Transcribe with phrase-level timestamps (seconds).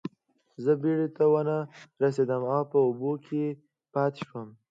[0.63, 1.57] زه بیړۍ ته ونه
[2.01, 3.43] رسیدم او په اوبو کې
[3.93, 4.47] پاتې شوم.